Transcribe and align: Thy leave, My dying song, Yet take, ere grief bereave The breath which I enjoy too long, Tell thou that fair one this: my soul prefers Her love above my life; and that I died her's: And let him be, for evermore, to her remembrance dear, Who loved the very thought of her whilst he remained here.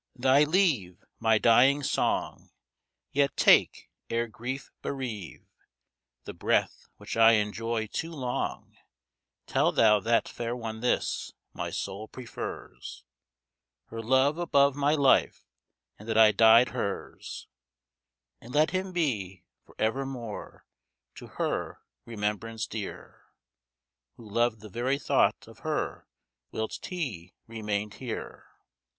Thy 0.15 0.45
leave, 0.45 1.05
My 1.19 1.37
dying 1.37 1.83
song, 1.83 2.49
Yet 3.11 3.37
take, 3.37 3.91
ere 4.09 4.25
grief 4.27 4.71
bereave 4.81 5.45
The 6.23 6.33
breath 6.33 6.87
which 6.97 7.15
I 7.15 7.33
enjoy 7.33 7.85
too 7.85 8.09
long, 8.11 8.75
Tell 9.45 9.71
thou 9.71 9.99
that 9.99 10.27
fair 10.27 10.55
one 10.55 10.79
this: 10.79 11.33
my 11.53 11.69
soul 11.69 12.07
prefers 12.07 13.03
Her 13.89 14.01
love 14.01 14.39
above 14.39 14.75
my 14.75 14.95
life; 14.95 15.45
and 15.99 16.09
that 16.09 16.17
I 16.17 16.31
died 16.31 16.69
her's: 16.69 17.47
And 18.41 18.55
let 18.55 18.71
him 18.71 18.91
be, 18.93 19.43
for 19.63 19.75
evermore, 19.77 20.65
to 21.13 21.27
her 21.27 21.83
remembrance 22.05 22.65
dear, 22.65 23.25
Who 24.15 24.27
loved 24.27 24.61
the 24.61 24.69
very 24.69 24.97
thought 24.97 25.47
of 25.47 25.59
her 25.59 26.07
whilst 26.51 26.87
he 26.87 27.35
remained 27.45 27.93
here. 28.01 28.47